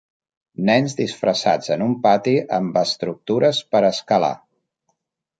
[0.67, 4.31] Nens disfressats en un pati amb estructures per escalar.